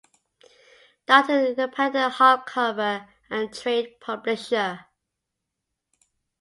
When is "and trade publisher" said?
3.29-4.87